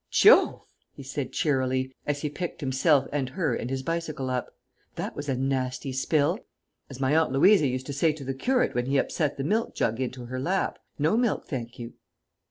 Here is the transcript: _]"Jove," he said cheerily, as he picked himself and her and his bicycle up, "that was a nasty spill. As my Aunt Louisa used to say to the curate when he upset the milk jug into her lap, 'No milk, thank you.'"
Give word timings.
_]"Jove," 0.09 0.63
he 0.95 1.03
said 1.03 1.31
cheerily, 1.31 1.93
as 2.07 2.23
he 2.23 2.27
picked 2.31 2.61
himself 2.61 3.07
and 3.13 3.29
her 3.29 3.53
and 3.53 3.69
his 3.69 3.83
bicycle 3.83 4.31
up, 4.31 4.49
"that 4.95 5.15
was 5.15 5.29
a 5.29 5.37
nasty 5.37 5.93
spill. 5.93 6.39
As 6.89 6.99
my 6.99 7.15
Aunt 7.15 7.31
Louisa 7.31 7.67
used 7.67 7.85
to 7.85 7.93
say 7.93 8.11
to 8.13 8.23
the 8.23 8.33
curate 8.33 8.73
when 8.73 8.87
he 8.87 8.97
upset 8.97 9.37
the 9.37 9.43
milk 9.43 9.75
jug 9.75 9.99
into 9.99 10.25
her 10.25 10.39
lap, 10.39 10.79
'No 10.97 11.15
milk, 11.17 11.45
thank 11.45 11.77
you.'" 11.77 11.93